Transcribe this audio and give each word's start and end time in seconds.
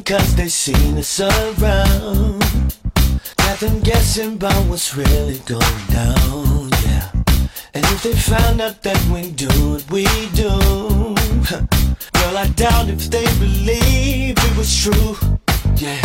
Cause 0.00 0.34
they 0.36 0.48
seen 0.48 0.96
us 0.96 1.20
around. 1.20 2.40
Got 3.36 3.58
them 3.60 3.80
guessing 3.80 4.34
about 4.34 4.64
what's 4.66 4.96
really 4.96 5.38
going 5.44 5.86
down, 5.90 6.70
yeah. 6.84 7.10
And 7.74 7.84
if 7.92 8.02
they 8.02 8.14
found 8.14 8.60
out 8.62 8.82
that 8.82 9.00
we 9.12 9.32
do 9.32 9.48
what 9.72 9.90
we 9.90 10.04
do, 10.34 10.48
girl, 12.12 12.38
I 12.38 12.46
doubt 12.56 12.88
if 12.88 13.10
they 13.10 13.26
believe 13.38 14.36
it 14.38 14.56
was 14.56 14.70
true, 14.82 15.16
yeah. 15.76 16.00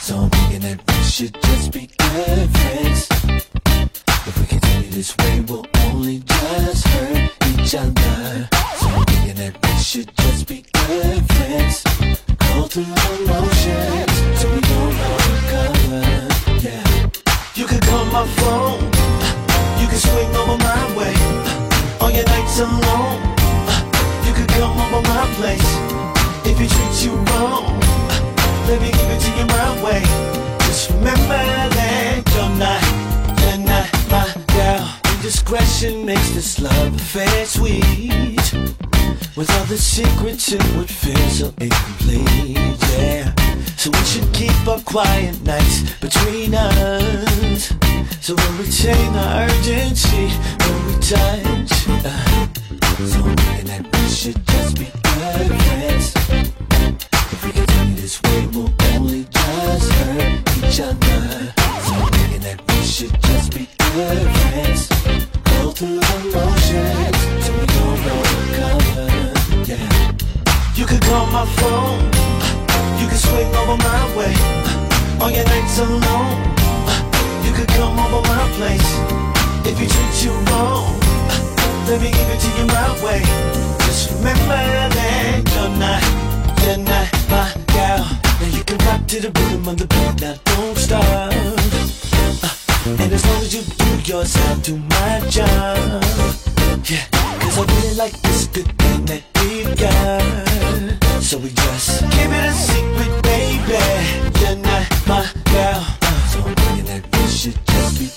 So 0.00 0.18
I'm 0.18 0.30
thinking 0.30 0.60
that 0.60 0.80
we 0.86 1.04
should 1.04 1.34
just 1.42 1.72
be 1.72 1.88
good 1.96 2.50
friends. 2.50 3.08
If 4.26 4.38
we 4.38 4.46
continue 4.46 4.90
this 4.90 5.16
way, 5.16 5.33
Your 22.56 22.68
alone, 22.68 23.20
you 24.24 24.32
can 24.32 24.46
come 24.46 24.78
over 24.78 25.02
my 25.08 25.26
place. 25.34 25.70
If 26.46 26.56
he 26.56 26.68
treats 26.68 27.04
you 27.04 27.10
wrong, 27.10 27.80
let 28.68 28.80
me 28.80 28.92
give 28.92 29.10
it 29.10 29.20
to 29.22 29.30
you 29.38 29.46
my 29.46 29.82
way. 29.82 30.02
Just 30.60 30.90
remember 30.90 31.42
that 31.74 32.22
you're 32.32 32.54
not, 32.56 32.80
you're 33.42 33.58
not 33.58 33.90
my 34.08 34.54
girl. 34.54 35.16
Indiscretion 35.16 36.06
makes 36.06 36.30
this 36.30 36.60
love 36.60 36.94
affair 36.94 37.44
sweet. 37.44 38.52
With 39.34 39.50
all 39.58 39.64
the 39.64 39.76
secrets, 39.76 40.52
it 40.52 40.62
would 40.76 40.88
feel 40.88 41.28
so 41.30 41.52
incomplete, 41.58 42.56
yeah. 42.96 43.43
So 43.84 43.90
we 43.90 44.04
should 44.06 44.32
keep 44.32 44.66
our 44.66 44.80
quiet 44.80 45.38
nights 45.42 45.82
between 46.00 46.54
us. 46.54 47.74
So 48.22 48.34
we'll 48.34 48.52
retain 48.56 49.14
our 49.14 49.42
urgency 49.44 50.28
when 50.64 50.86
we 50.86 50.94
touch. 51.04 51.70
Uh, 52.00 52.48
so 53.04 53.20
thinking 53.20 53.66
that 53.68 53.86
we 53.92 54.08
should 54.08 54.40
just 54.46 54.78
be 54.78 54.86
good 54.86 55.52
friends. 55.60 56.14
If 57.30 57.44
we 57.44 57.52
continue 57.52 57.96
this 57.96 58.22
way, 58.22 58.46
we'll 58.54 58.72
only 58.94 59.24
just 59.24 59.92
hurt 59.92 60.32
each 60.64 60.80
other. 60.80 61.52
So 61.84 61.94
thinking 62.08 62.40
that 62.40 62.62
we 62.66 62.80
should 62.86 63.12
just 63.20 63.52
be 63.52 63.68
good 63.92 64.28
friends. 64.48 64.88
Go 65.60 65.72
through 65.72 66.00
the 66.00 66.18
motions, 66.32 67.20
so 67.44 67.52
we 67.52 67.66
don't 67.76 68.00
recover. 68.48 69.08
Yeah. 69.68 70.72
You 70.74 70.86
could 70.86 71.02
call 71.02 71.26
my 71.26 71.44
phone, 71.60 72.10
swing 73.34 73.54
over 73.56 73.76
my 73.76 74.02
way. 74.16 74.34
On 75.24 75.30
your 75.34 75.44
nights 75.44 75.78
alone, 75.78 76.38
you 77.44 77.52
could 77.52 77.68
come 77.78 77.98
over 77.98 78.22
my 78.28 78.44
place. 78.58 78.90
If 79.66 79.76
he 79.78 79.86
treats 79.86 80.24
you 80.24 80.32
wrong, 80.48 80.94
let 81.88 81.98
me 82.00 82.10
give 82.18 82.28
it 82.34 82.40
to 82.44 82.50
you 82.58 82.66
my 82.66 82.90
way. 83.04 83.20
Just 83.86 84.12
remember 84.12 84.62
that 84.98 85.42
you're 85.54 85.74
not, 85.82 86.02
you're 86.62 86.82
not 86.90 87.08
my 87.32 87.46
gal. 87.74 88.02
Now 88.40 88.50
you 88.56 88.62
can 88.68 88.78
rock 88.86 89.06
to 89.12 89.16
the 89.24 89.30
rhythm 89.36 89.68
of 89.68 89.76
the 89.78 89.86
beat, 89.86 90.14
now 90.22 90.36
don't 90.44 90.76
stop. 90.76 91.32
And 92.86 93.12
as 93.12 93.24
long 93.26 93.40
as 93.42 93.54
you 93.54 93.62
do 93.82 93.90
yours, 94.10 94.36
I'll 94.36 94.56
do 94.58 94.76
my 94.76 95.14
job. 95.28 96.04
Yeah, 96.90 97.04
cause 97.40 97.58
I 97.58 97.64
really 97.74 97.94
like 97.96 98.16
this 98.22 98.46
good 98.46 98.70
thing 98.78 99.04
that 99.06 99.22
we've 99.40 99.74
got. 99.78 101.22
So 101.22 101.38
we 101.38 101.48
just 101.48 102.02
keep 102.12 102.30
it 102.30 102.44
a 102.44 102.52
secret, 102.52 103.23
baby. 103.66 104.40
You're 104.40 104.56
not 104.56 104.84
my 105.06 105.26
girl. 105.52 105.82
So 106.30 106.40
I'm 106.40 106.54
thinking 106.54 106.86
that 106.86 107.02
we 107.12 107.26
should 107.28 107.58
just 107.66 107.98
be 107.98 108.08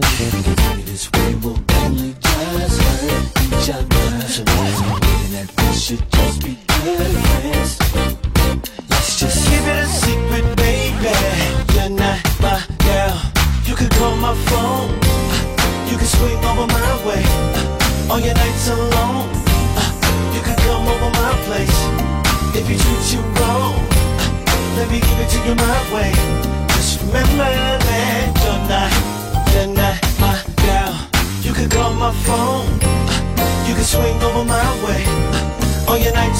good 0.00 0.09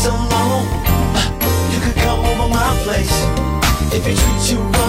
Nights 0.00 0.16
alone. 0.16 0.64
You 1.72 1.80
can 1.80 1.92
come 1.92 2.20
over 2.20 2.48
my 2.48 2.74
place. 2.84 3.12
If 3.92 4.06
he 4.06 4.14
treats 4.14 4.50
you 4.50 4.58
wrong, 4.58 4.79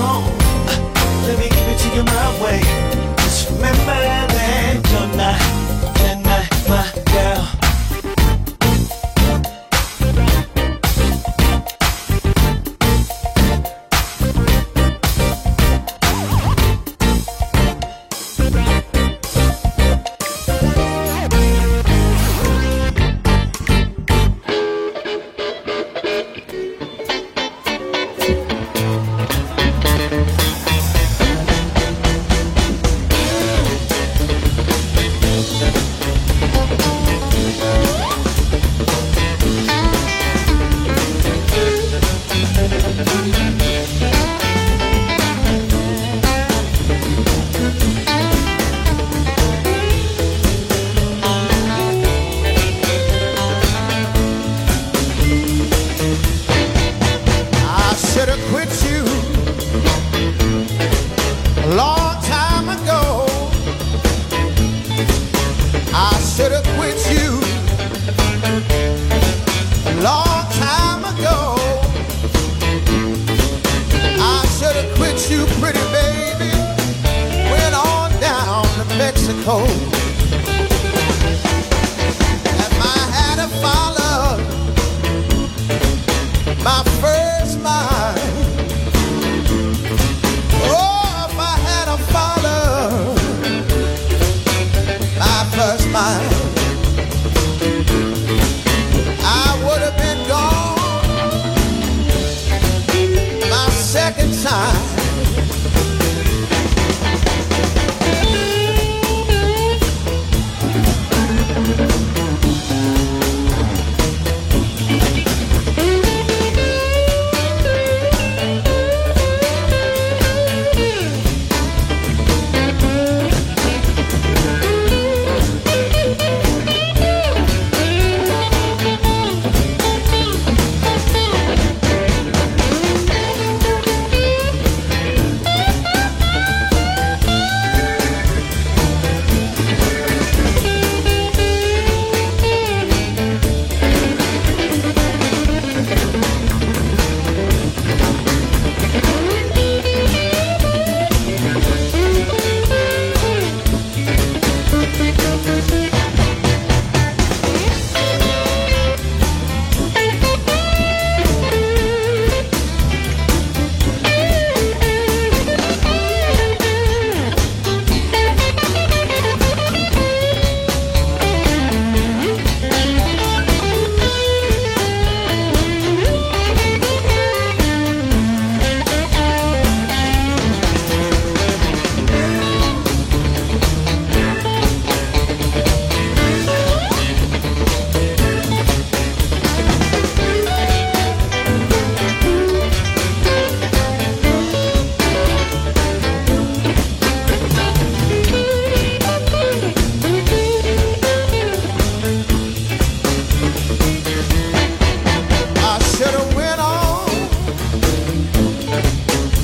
should 206.01 206.15
have 206.15 206.35
went 206.35 206.59
on. 206.59 207.07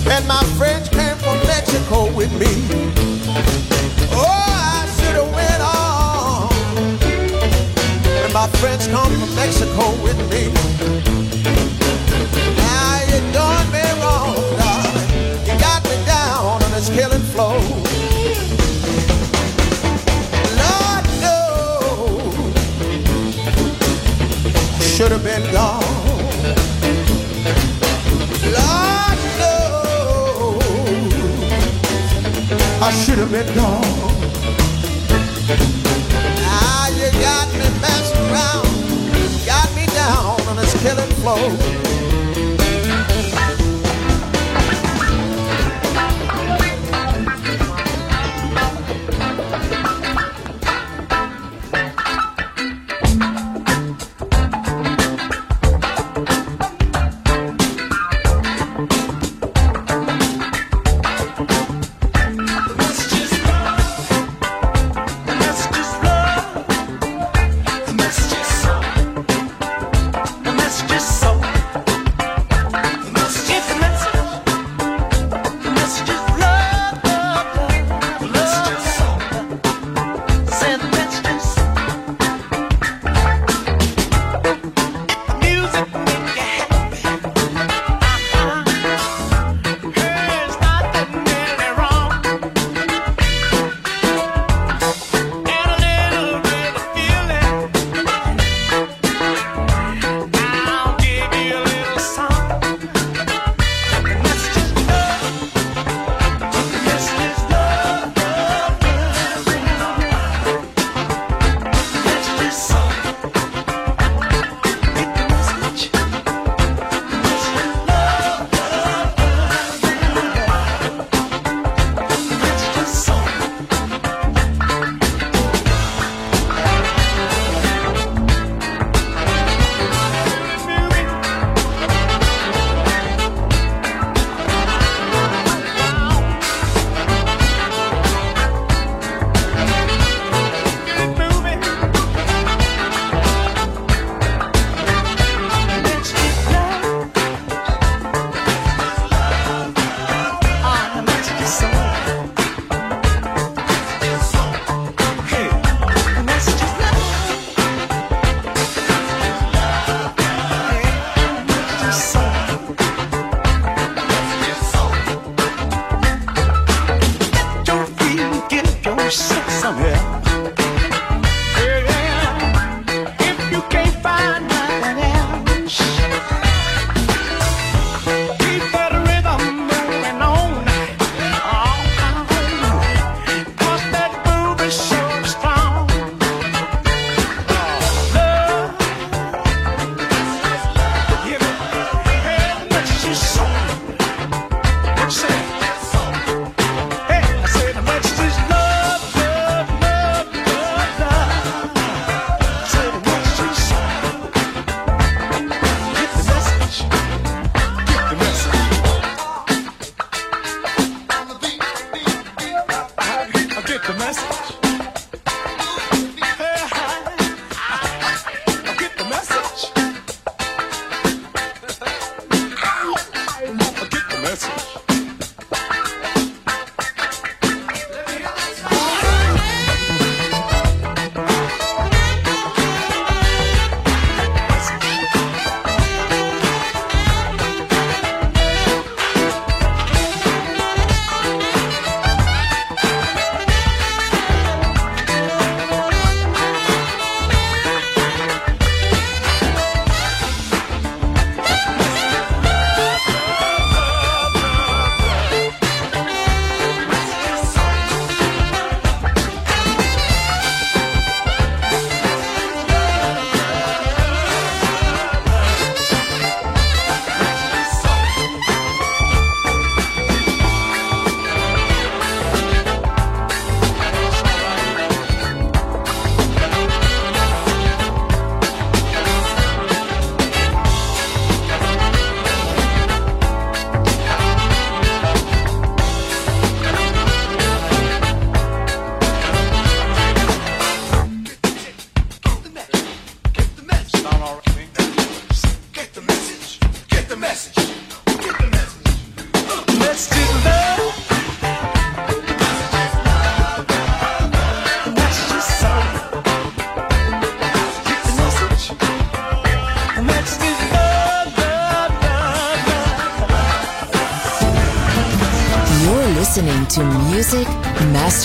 And 0.10 0.28
my 0.28 0.44
friends 0.58 0.90
came 0.90 1.16
from 1.18 1.38
Mexico 1.46 2.12
with 2.16 2.32
me. 2.40 2.50
Oh, 4.12 4.26
I 4.26 4.88
should 4.98 5.18
have 5.22 5.32
went 5.36 5.62
on. 5.62 6.50
And 8.24 8.34
my 8.34 8.48
friends 8.58 8.88
come 8.88 9.12
from 9.12 9.36
Mexico 9.36 9.92
with 10.02 10.18
me. 10.32 10.57
I 32.88 32.92
should 32.92 33.18
have 33.18 33.30
been 33.30 33.46
gone. 33.54 33.82
Now 36.40 36.88
you 36.96 37.12
got 37.20 37.52
me 37.52 37.68
messing 37.82 38.18
around, 38.32 39.46
got 39.46 39.76
me 39.76 39.86
down 39.88 40.40
on 40.48 40.56
this 40.56 40.74
killing 40.82 41.12
floor. 41.20 41.87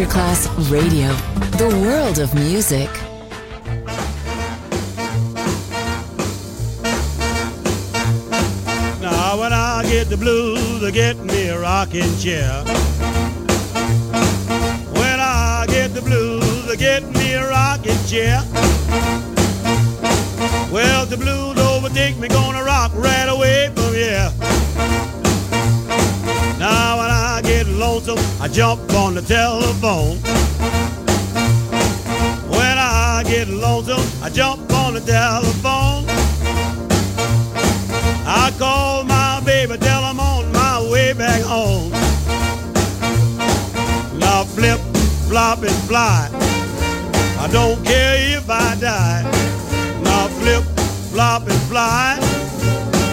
Masterclass 0.03 0.49
Radio, 0.71 1.13
the 1.59 1.69
world 1.81 2.19
of 2.19 2.35
music. 2.35 2.91
Now, 9.01 9.39
when 9.39 9.53
I 9.53 9.85
get 9.85 10.09
the 10.09 10.17
blues, 10.17 10.83
I 10.83 10.91
get 10.91 11.19
me 11.19 11.49
a 11.49 11.61
rocking 11.61 12.19
chair. 12.19 12.65
When 14.93 15.21
I 15.21 15.67
get 15.69 15.95
the 15.95 16.03
blues, 16.03 16.69
I 16.69 16.75
get 16.75 17.09
me 17.09 17.35
a 17.35 17.49
rocking 17.49 18.05
chair. 18.05 18.43
Well, 20.73 21.07
the 21.07 21.17
blues 21.17 21.59
overtake 21.59 22.19
me, 22.19 22.27
gonna 22.27 22.65
rock 22.65 22.91
right 22.97 23.29
away 23.29 23.71
from 23.73 23.95
here. 23.95 25.12
Lonesome, 27.93 28.41
I 28.41 28.49
jump 28.49 28.91
on 28.95 29.15
the 29.15 29.21
telephone. 29.21 30.17
When 32.49 32.79
I 32.79 33.23
get 33.27 33.49
lonesome, 33.49 34.01
I 34.23 34.31
jump 34.31 34.73
on 34.73 34.95
the 34.95 35.01
telephone. 35.01 36.07
I 38.25 38.51
call 38.59 39.05
my 39.05 39.43
baby, 39.45 39.77
tell 39.77 40.01
him 40.05 40.19
I'm 40.19 40.21
on 40.21 40.53
my 40.53 40.91
way 40.91 41.13
back 41.13 41.43
home. 41.43 41.91
Now 44.19 44.45
flip, 44.45 44.81
flop, 45.29 45.59
and 45.59 45.81
fly. 45.87 46.31
I 47.41 47.49
don't 47.53 47.85
care 47.85 48.39
if 48.39 48.49
I 48.49 48.75
die. 48.77 49.23
Now 50.03 50.29
flip, 50.41 50.65
flop, 51.13 51.43
and 51.43 51.63
fly. 51.69 52.17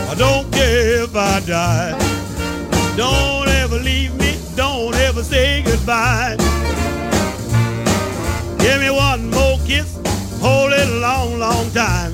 I 0.09 0.15
don't 0.17 0.49
care 0.53 1.03
if 1.03 1.13
I 1.17 1.41
die. 1.41 1.91
Don't 2.95 3.47
ever 3.47 3.77
leave 3.77 4.13
me, 4.15 4.18
don't 4.59 4.93
ever 4.95 5.23
say 5.23 5.61
goodbye. 5.61 6.35
Give 8.59 8.81
me 8.81 8.89
one 8.89 9.29
more 9.29 9.57
kiss, 9.65 9.97
hold 10.41 10.73
it 10.73 10.85
a 10.85 10.99
long, 10.99 11.39
long 11.39 11.71
time. 11.71 12.11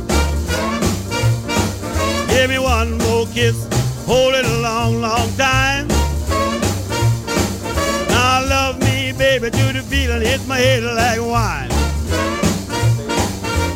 Give 2.27 2.47
me 2.47 2.59
one 2.59 2.99
more 2.99 3.25
kiss, 3.33 3.57
hold 4.05 4.35
it 4.35 4.45
a 4.45 4.57
long, 4.59 5.01
long 5.01 5.27
time. 5.37 5.87
Now 8.09 8.45
love 8.47 8.77
me, 8.79 9.11
baby, 9.17 9.49
to 9.49 9.73
the 9.73 9.81
feeling 9.81 10.21
hits 10.21 10.45
my 10.45 10.59
head 10.59 10.83
like 10.83 11.21
wine. 11.21 11.71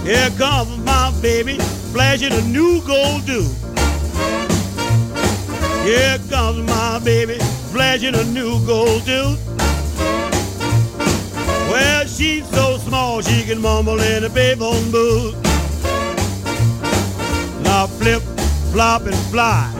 Here 0.06 0.30
comes 0.38 0.78
my 0.86 1.12
baby, 1.24 1.58
flashing 1.92 2.34
a 2.34 2.42
new 2.44 2.84
gold 2.86 3.26
do. 3.26 3.42
Here 5.84 6.20
comes 6.30 6.60
my 6.70 7.00
baby, 7.04 7.40
flashing 7.72 8.16
a 8.16 8.24
new 8.26 8.66
gold 8.66 9.06
do. 9.06 9.36
Well, 11.72 12.06
she's 12.08 12.48
so 12.50 12.78
small 12.78 13.22
she 13.22 13.44
can 13.44 13.62
mumble 13.62 14.00
in 14.00 14.24
a 14.24 14.30
payphone 14.30 14.92
booth. 14.92 15.36
Now 17.64 17.88
flip, 17.88 18.24
flop, 18.72 19.04
and 19.04 19.22
fly. 19.32 19.72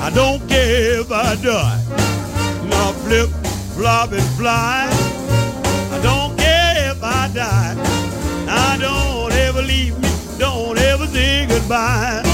I 0.00 0.10
don't 0.14 0.48
care 0.48 1.00
if 1.00 1.10
I 1.10 1.34
die. 1.36 1.82
Now 2.68 2.92
flip, 2.92 3.30
flop, 3.74 4.12
and 4.12 4.28
fly. 4.38 4.88
I 5.92 6.00
don't 6.02 6.38
care 6.38 6.92
if 6.92 7.02
I 7.02 7.28
die. 7.34 7.74
Now 8.46 8.76
don't 8.76 9.32
ever 9.32 9.62
leave 9.62 9.98
me, 9.98 10.08
don't 10.38 10.78
ever 10.78 11.06
say 11.08 11.46
goodbye. 11.46 12.25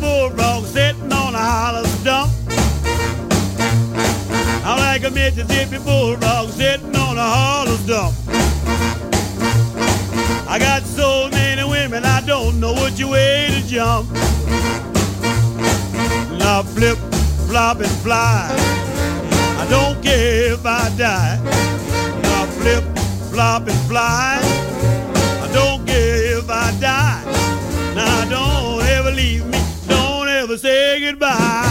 Bulldog 0.00 0.64
sitting 0.64 1.12
on 1.12 1.34
a 1.34 1.38
hollow 1.38 1.84
stump. 1.84 2.30
I'm 4.64 4.78
like 4.78 5.04
a 5.04 5.10
Mississippi 5.10 5.78
bulldog 5.78 6.50
sitting 6.50 6.94
on 6.96 7.18
a 7.18 7.22
hollow 7.22 7.76
stump. 7.76 8.14
I 10.48 10.58
got 10.58 10.82
so 10.82 11.28
many 11.30 11.64
women, 11.64 12.04
I 12.04 12.20
don't 12.20 12.60
know 12.60 12.74
which 12.74 13.02
way 13.04 13.48
to 13.50 13.66
jump. 13.66 14.10
Now 16.38 16.62
flip, 16.62 16.98
flop, 17.48 17.80
and 17.80 17.96
fly. 18.04 18.48
I 19.58 19.66
don't 19.68 20.02
care 20.02 20.52
if 20.52 20.64
I 20.64 20.88
die. 20.96 21.38
Now 22.22 22.46
flip, 22.46 22.84
flop, 23.30 23.68
and 23.68 23.80
fly. 23.88 24.38
I 25.42 25.50
don't 25.52 25.84
care 25.86 26.38
if 26.38 26.48
I 26.48 26.70
die. 26.80 27.22
Now 27.94 28.24
don't 28.28 28.82
ever 28.86 29.10
leave 29.10 29.44
me, 29.46 29.55
don't 30.46 30.58
say 30.58 31.00
goodbye. 31.00 31.65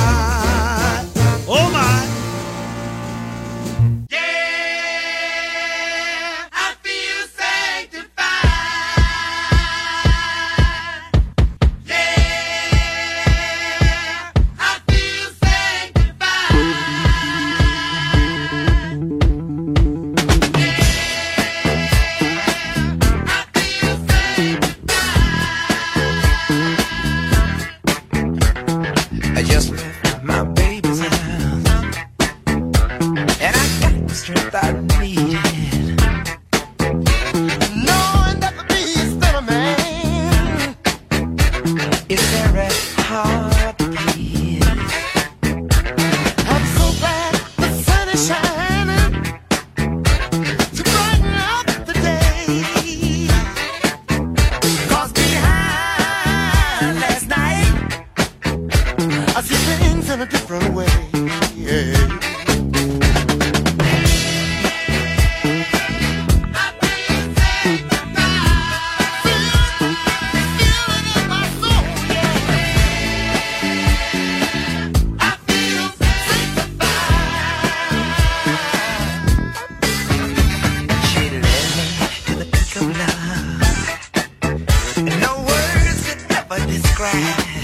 Words 87.00 87.55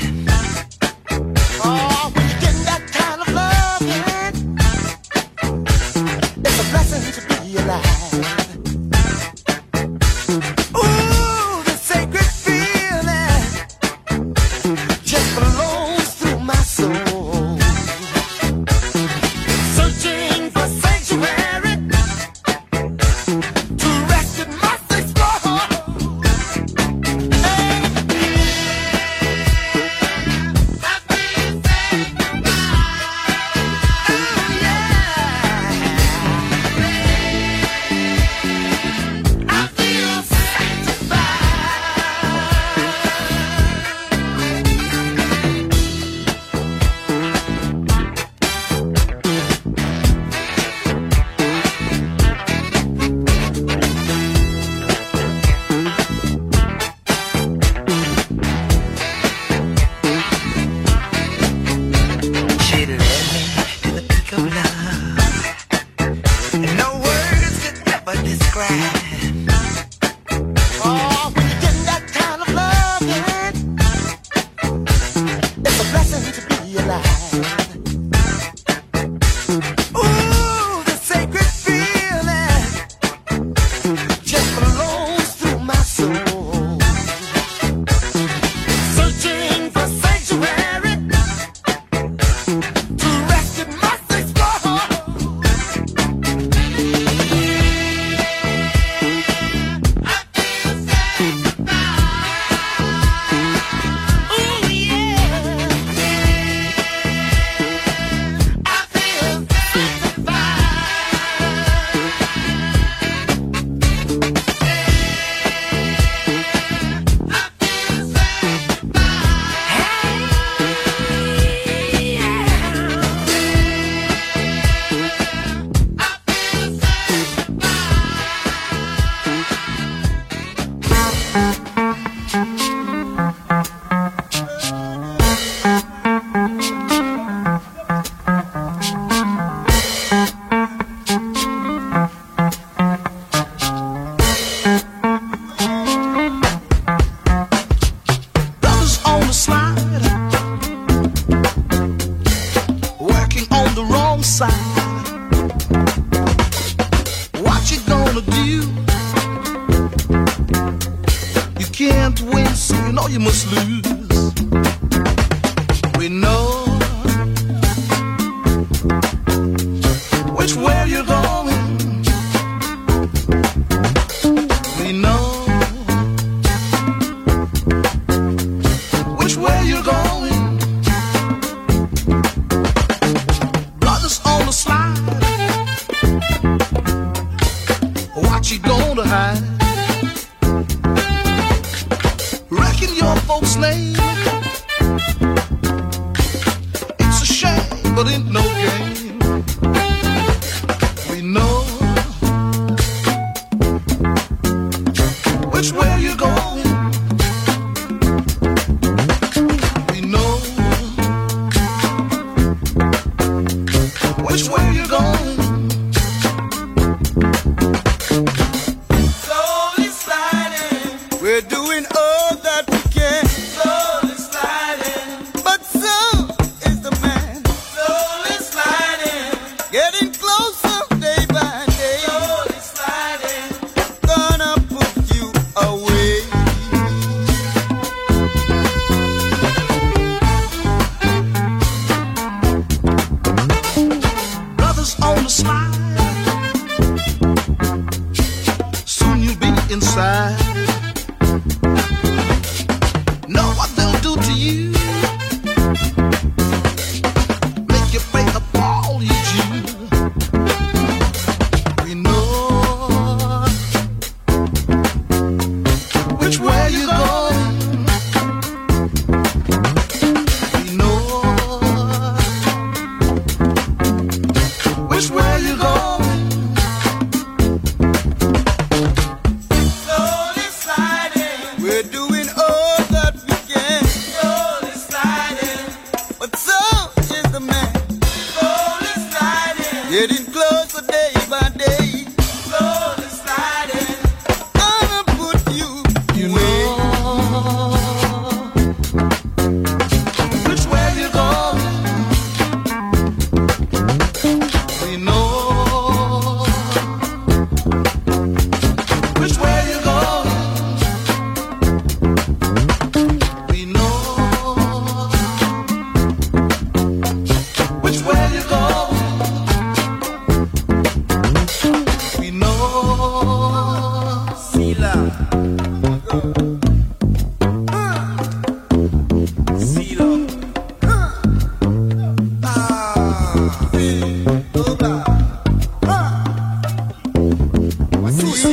You're 338.44 338.50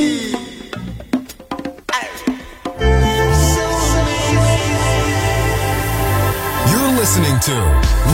listening 6.93 7.39
to 7.39 7.55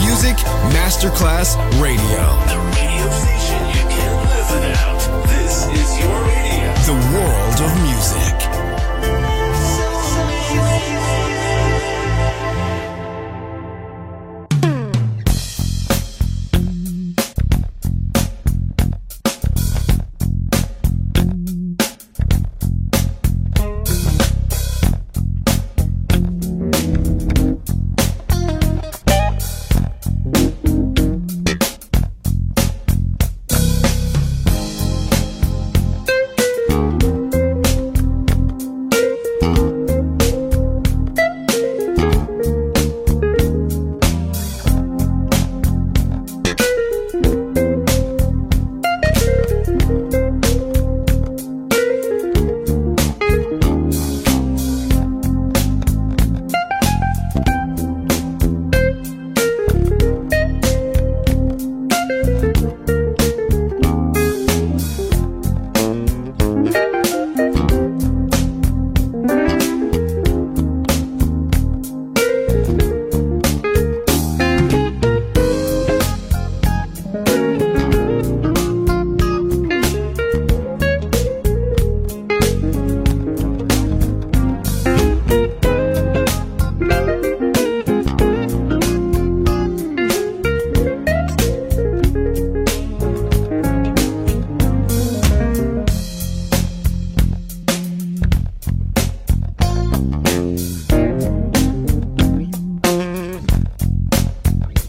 Music 0.00 0.36
Masterclass 0.72 1.56
Radio. 1.82 2.22
The 2.48 2.58
radio 2.72 3.10
station 3.10 3.60
you 3.68 3.84
can 3.92 4.12
live 4.24 4.48
without. 4.54 5.00
This 5.28 5.66
is 5.66 5.98
your 5.98 6.16
radio. 6.24 6.72
The 6.86 6.96
world 7.12 7.60
of 7.60 7.72
music. 7.82 8.55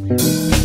Sun 0.07 0.56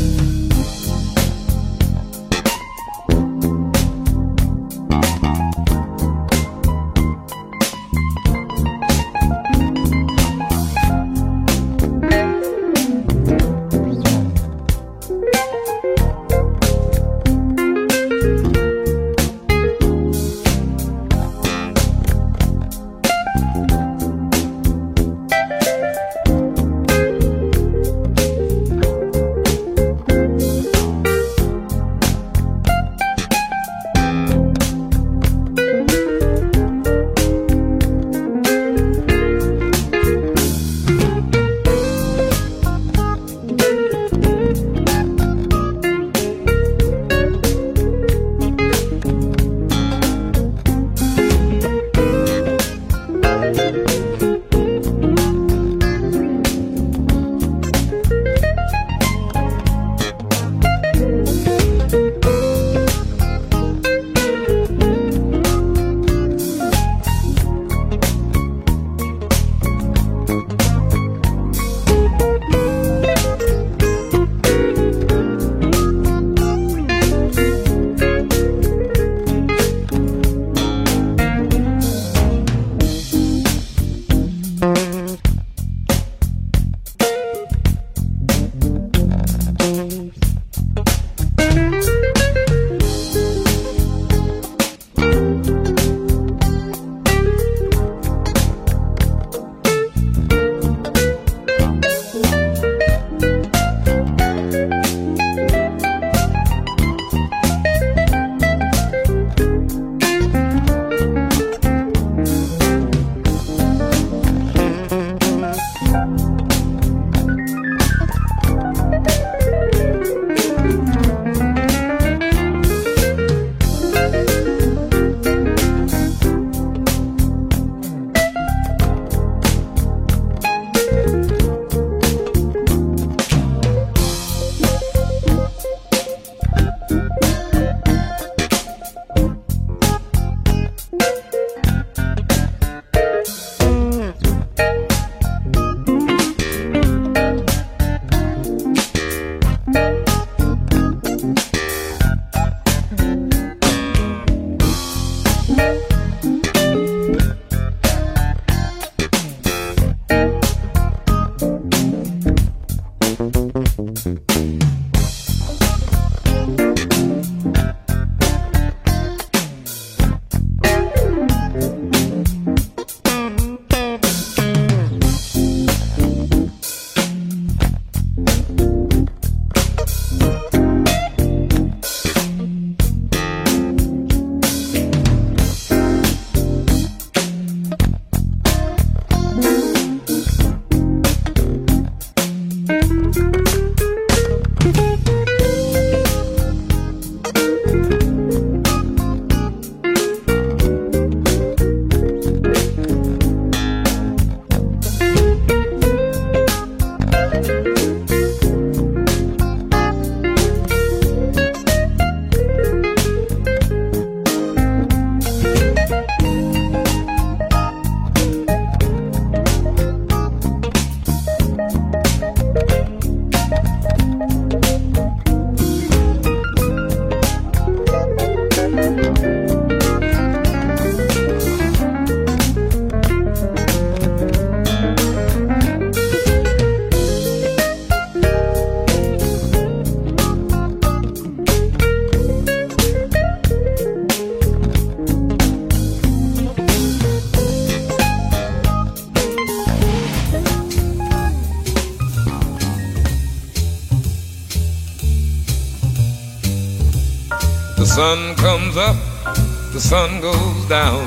sun 259.92 260.22
goes 260.22 260.64
down, 260.70 261.06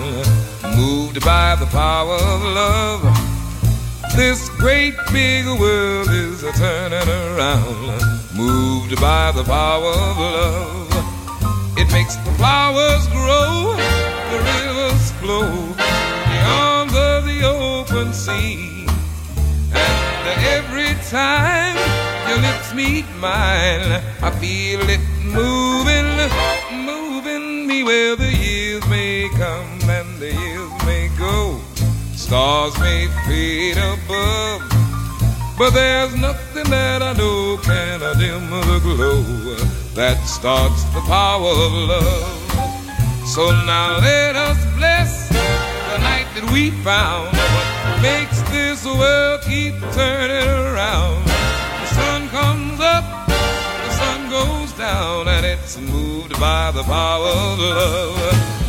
moved 0.75 1.19
by 1.25 1.55
the 1.55 1.65
power 1.71 2.19
of 2.33 2.41
love. 2.61 3.01
This 4.15 4.47
great 4.59 4.93
big 5.11 5.43
world 5.59 6.09
is 6.11 6.43
a 6.43 6.51
turning 6.51 7.09
around, 7.25 7.99
moved 8.35 9.01
by 9.01 9.31
the 9.31 9.43
power 9.43 9.93
of 10.09 10.17
love. 10.37 11.77
It 11.81 11.91
makes 11.91 12.15
the 12.17 12.33
flowers 12.33 13.07
grow, 13.07 13.73
the 14.31 14.39
rivers 14.51 15.11
flow 15.13 15.49
beyond 16.29 16.91
the, 16.91 17.23
the 17.25 17.39
open 17.43 18.13
sea. 18.13 18.85
And 19.73 20.39
every 20.57 20.93
time 21.09 21.75
your 22.29 22.37
lips 22.37 22.71
meet 22.75 23.07
mine, 23.17 23.89
I 24.21 24.29
feel 24.39 24.81
it 24.95 25.01
moving, 25.23 26.11
moving 26.85 27.65
me 27.65 27.83
where 27.83 28.15
Stars 32.65 32.81
may 32.81 33.07
fade 33.27 33.77
above, 33.77 34.61
but 35.55 35.69
there's 35.71 36.15
nothing 36.15 36.63
that 36.71 37.03
I 37.03 37.13
know 37.13 37.57
can 37.57 37.99
dim 38.17 38.49
the 38.49 38.79
glow 38.81 39.21
that 39.93 40.17
starts 40.25 40.83
the 40.85 41.01
power 41.01 41.47
of 41.47 41.73
love. 41.73 43.27
So 43.27 43.51
now 43.67 43.99
let 43.99 44.35
us 44.35 44.57
bless 44.77 45.29
the 45.29 45.97
night 45.99 46.25
that 46.33 46.49
we 46.51 46.71
found. 46.81 47.37
What 47.37 48.01
makes 48.01 48.41
this 48.49 48.83
world 48.83 49.41
keep 49.43 49.75
turning 49.93 50.49
around? 50.49 51.23
The 51.25 51.87
sun 51.93 52.29
comes 52.29 52.79
up, 52.79 53.27
the 53.27 53.91
sun 53.91 54.29
goes 54.31 54.71
down, 54.73 55.27
and 55.27 55.45
it's 55.45 55.77
moved 55.77 56.39
by 56.39 56.71
the 56.71 56.81
power 56.81 57.27
of 57.27 57.59
love. 57.59 58.64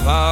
Of 0.00 0.06
love. 0.06 0.29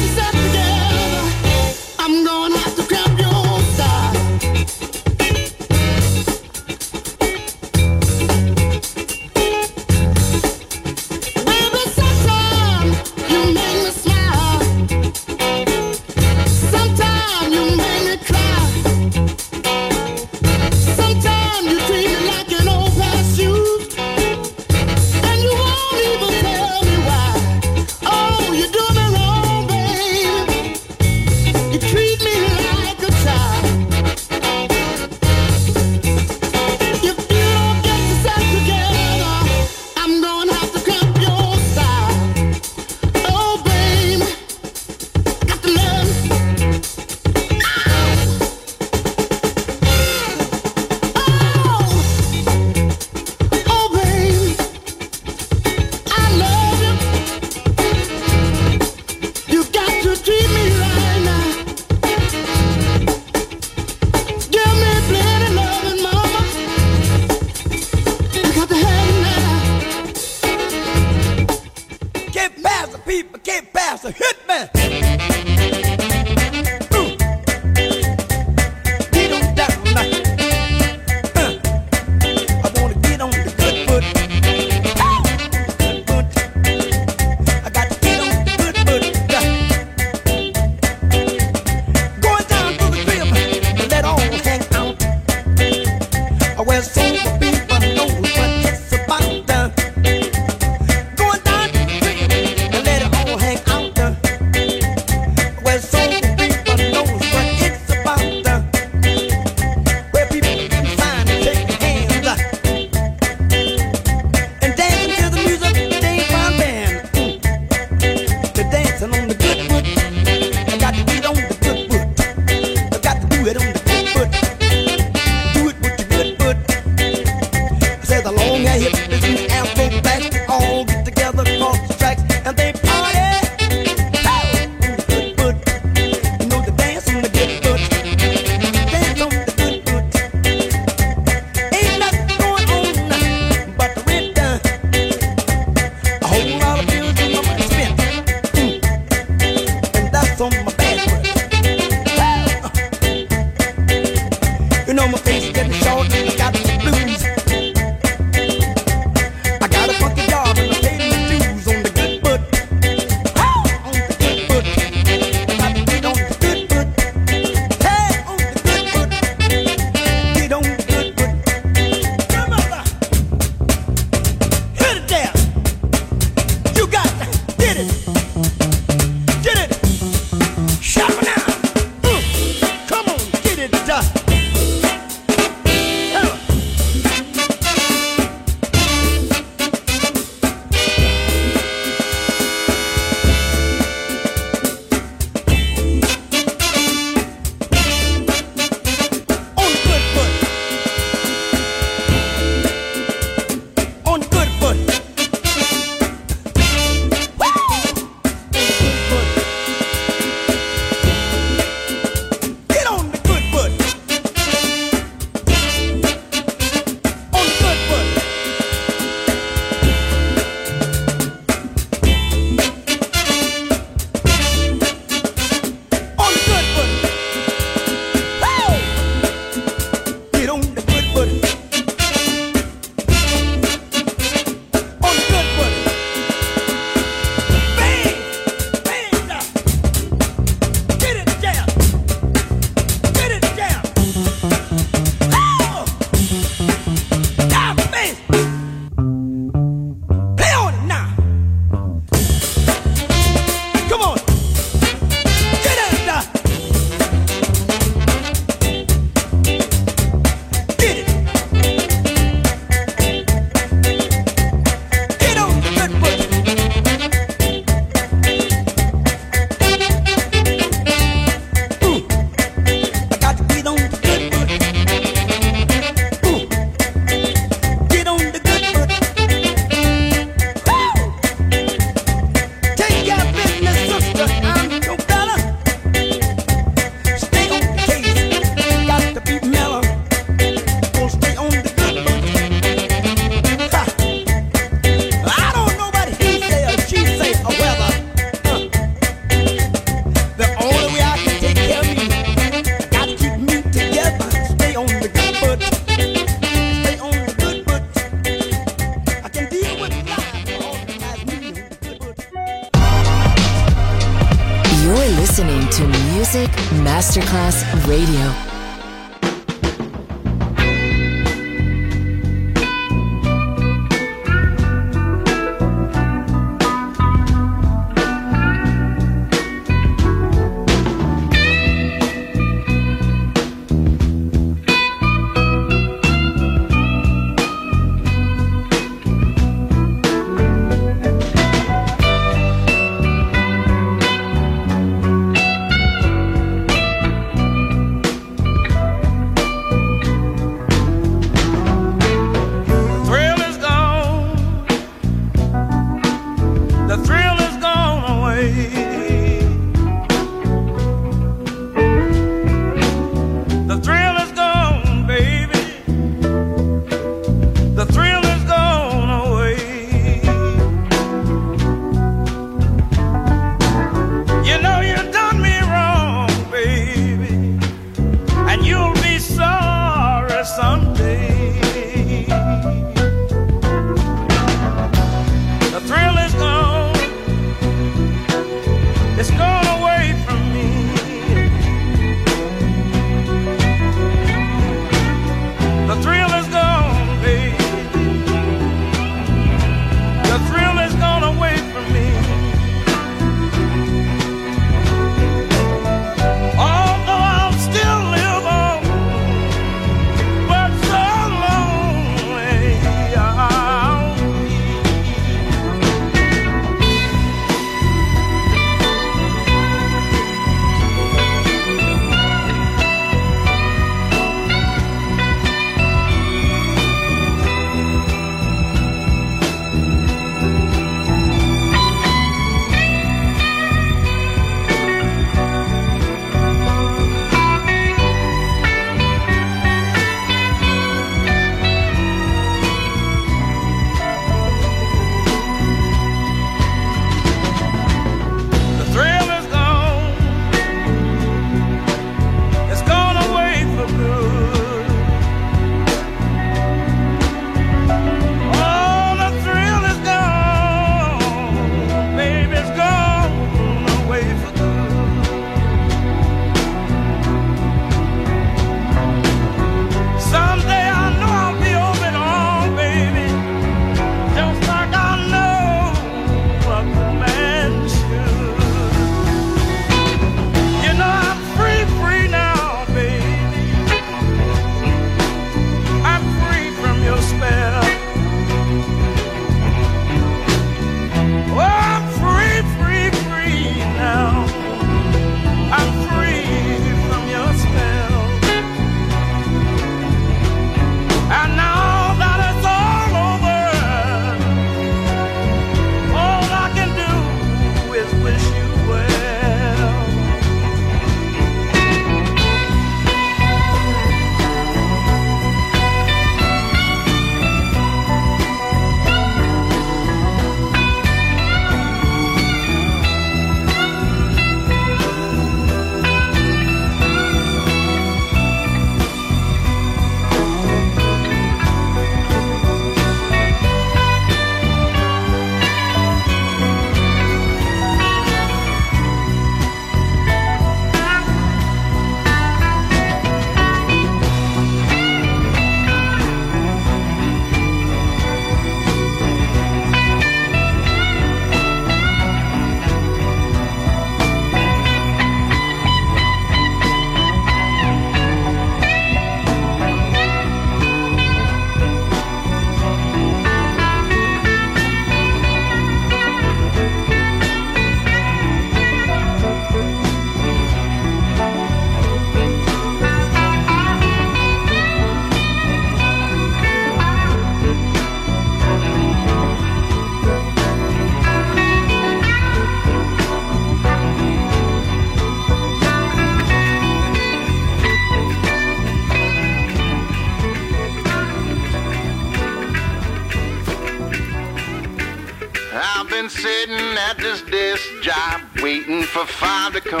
waiting 598.86 599.02
for 599.04 599.24
five 599.26 599.72
to 599.72 599.80
come. 599.80 600.00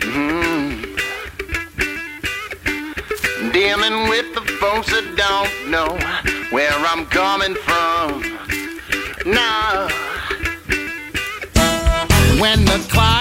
Mm-hmm. 0.00 0.82
Dealing 3.52 4.08
with 4.08 4.34
the 4.34 4.42
folks 4.60 4.90
that 4.90 5.16
don't 5.16 5.70
know 5.70 5.98
where 6.50 6.72
I'm 6.72 7.06
coming 7.06 7.54
from. 7.54 8.22
Now, 9.26 9.88
when 12.40 12.64
the 12.64 12.86
clock 12.90 13.19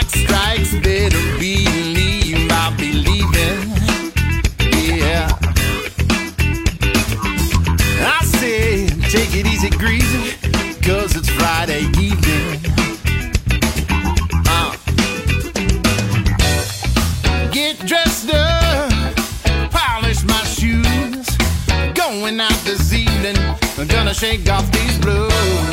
shake 24.19 24.49
off 24.49 24.69
these 24.73 24.97
blues. 24.99 25.68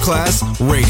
Masterclass 0.00 0.42
Radio, 0.60 0.89